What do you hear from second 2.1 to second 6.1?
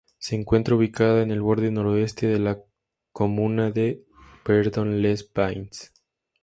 de la comuna de Yverdon-les-Bains.